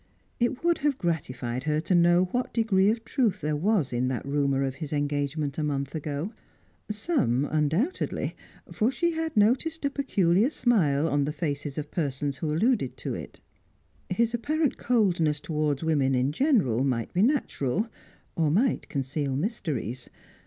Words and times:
It 0.39 0.63
would 0.63 0.79
have 0.79 0.97
gratified 0.97 1.65
her 1.65 1.79
to 1.81 1.93
know 1.93 2.25
what 2.31 2.55
degree 2.55 2.89
of 2.89 3.05
truth 3.05 3.41
there 3.41 3.55
was 3.55 3.93
in 3.93 4.07
that 4.07 4.25
rumour 4.25 4.63
of 4.63 4.73
his 4.81 4.91
engagement 4.91 5.59
a 5.59 5.63
month 5.63 5.93
ago; 5.93 6.33
some, 6.89 7.45
undoubtedly, 7.45 8.35
for 8.71 8.91
she 8.91 9.11
had 9.11 9.37
noticed 9.37 9.85
a 9.85 9.91
peculiar 9.91 10.49
smile 10.49 11.07
on 11.07 11.25
the 11.25 11.31
faces 11.31 11.77
of 11.77 11.91
persons 11.91 12.37
who 12.37 12.51
alluded 12.51 12.97
to 12.97 13.13
it. 13.13 13.41
His 14.09 14.33
apparent 14.33 14.79
coldness 14.79 15.39
towards 15.39 15.83
women 15.83 16.15
in 16.15 16.31
general 16.31 16.83
might 16.83 17.13
be 17.13 17.21
natural, 17.21 17.87
or 18.35 18.49
might 18.49 18.89
conceal 18.89 19.35
mysteries. 19.35 20.09